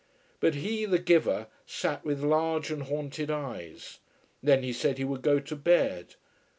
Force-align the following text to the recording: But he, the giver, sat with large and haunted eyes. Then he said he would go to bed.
But 0.39 0.55
he, 0.55 0.85
the 0.85 0.97
giver, 0.97 1.45
sat 1.67 2.03
with 2.03 2.23
large 2.23 2.71
and 2.71 2.81
haunted 2.81 3.29
eyes. 3.29 3.99
Then 4.41 4.63
he 4.63 4.73
said 4.73 4.97
he 4.97 5.03
would 5.05 5.21
go 5.21 5.37
to 5.39 5.55
bed. 5.55 6.15